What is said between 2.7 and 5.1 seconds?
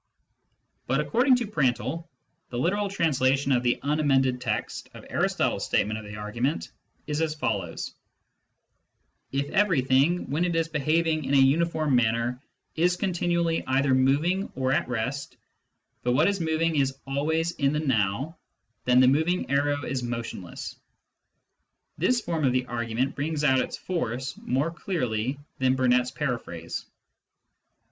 translation of the unemended text of